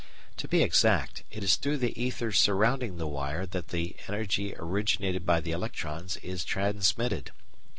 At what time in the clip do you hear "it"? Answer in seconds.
1.29-1.43